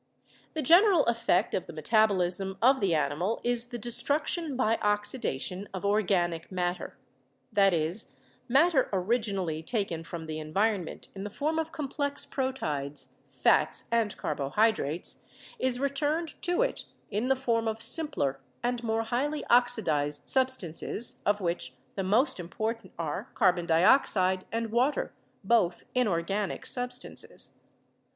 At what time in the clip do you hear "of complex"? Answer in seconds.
11.59-12.25